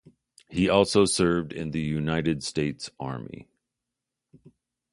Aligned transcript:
He 0.49 0.67
also 0.67 1.05
served 1.05 1.53
in 1.53 1.69
the 1.69 1.79
United 1.79 2.41
States 2.41 2.89
Army. 2.99 3.47